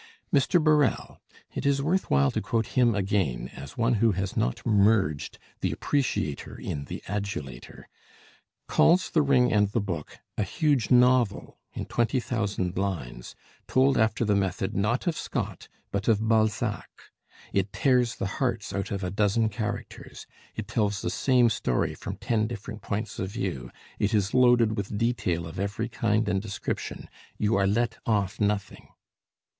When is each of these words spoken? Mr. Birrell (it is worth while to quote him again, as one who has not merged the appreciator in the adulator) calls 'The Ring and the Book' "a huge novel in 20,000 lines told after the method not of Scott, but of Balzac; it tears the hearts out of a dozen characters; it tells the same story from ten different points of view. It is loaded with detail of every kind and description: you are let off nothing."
Mr. 0.33 0.59
Birrell 0.59 1.19
(it 1.53 1.63
is 1.63 1.79
worth 1.79 2.09
while 2.09 2.31
to 2.31 2.41
quote 2.41 2.65
him 2.69 2.95
again, 2.95 3.49
as 3.49 3.77
one 3.77 3.93
who 4.01 4.13
has 4.13 4.35
not 4.35 4.65
merged 4.65 5.37
the 5.59 5.71
appreciator 5.71 6.59
in 6.59 6.85
the 6.85 7.03
adulator) 7.07 7.83
calls 8.67 9.11
'The 9.11 9.21
Ring 9.21 9.53
and 9.53 9.69
the 9.73 9.79
Book' 9.79 10.17
"a 10.39 10.43
huge 10.43 10.89
novel 10.89 11.59
in 11.73 11.85
20,000 11.85 12.75
lines 12.79 13.35
told 13.67 13.95
after 13.95 14.25
the 14.25 14.33
method 14.33 14.75
not 14.75 15.05
of 15.05 15.15
Scott, 15.15 15.67
but 15.91 16.07
of 16.07 16.27
Balzac; 16.27 16.89
it 17.53 17.71
tears 17.71 18.15
the 18.15 18.25
hearts 18.41 18.73
out 18.73 18.89
of 18.89 19.03
a 19.03 19.11
dozen 19.11 19.49
characters; 19.49 20.25
it 20.55 20.67
tells 20.67 21.03
the 21.03 21.11
same 21.11 21.47
story 21.47 21.93
from 21.93 22.15
ten 22.15 22.47
different 22.47 22.81
points 22.81 23.19
of 23.19 23.29
view. 23.29 23.69
It 23.99 24.15
is 24.15 24.33
loaded 24.33 24.75
with 24.75 24.97
detail 24.97 25.45
of 25.45 25.59
every 25.59 25.89
kind 25.89 26.27
and 26.27 26.41
description: 26.41 27.07
you 27.37 27.55
are 27.55 27.67
let 27.67 27.99
off 28.07 28.39
nothing." 28.41 28.87